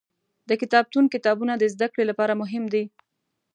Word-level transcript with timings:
د 0.49 0.51
کتابتون 0.61 1.05
کتابونه 1.13 1.53
د 1.57 1.63
زده 1.73 1.87
کړې 1.93 2.03
لپاره 2.09 2.33
مهم 2.41 2.63
دي. 2.73 2.83